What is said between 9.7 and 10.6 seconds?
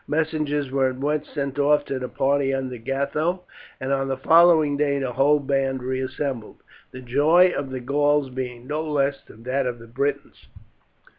the Britons.